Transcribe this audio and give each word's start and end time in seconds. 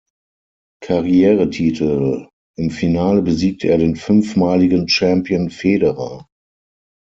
Karrieretitel, 0.83 2.27
im 2.57 2.71
Finale 2.71 3.21
besiegte 3.21 3.67
er 3.67 3.77
den 3.77 3.95
fünfmaligen 3.95 4.87
Champion 4.89 5.51
Federer. 5.51 6.25